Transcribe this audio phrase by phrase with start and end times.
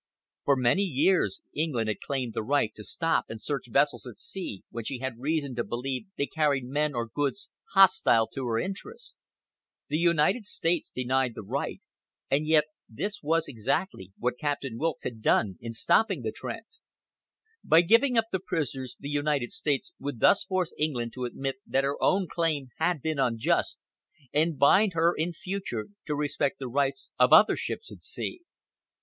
[0.45, 4.63] For many years England had claimed the right to stop and search vessels at sea
[4.71, 9.13] when she had reason to believe they carried men or goods hostile to her interests.
[9.89, 11.81] The United States denied the right,
[12.31, 16.65] and yet this was exactly what Captain Wilkes had done in stopping the Trent.
[17.63, 21.83] By giving up the prisoners the United States would thus force England to admit that
[21.83, 23.77] her own claim had been unjust,
[24.33, 28.41] and bind her in future to respect the rights of other ships at sea.